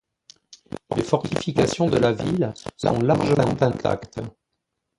Les 0.95 1.03
fortifications 1.03 1.87
de 1.87 1.97
la 1.99 2.11
ville 2.11 2.51
sont 2.75 2.97
largement 3.01 3.55
intactes. 3.61 4.19